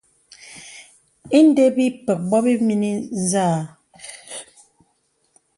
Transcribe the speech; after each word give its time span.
Indē 1.39 1.65
bə̀ 1.75 1.87
ǐ 1.89 1.95
pə̀k 2.05 2.19
bɔ 2.29 2.37
bɔbini 2.43 2.91
zâ. 3.29 3.45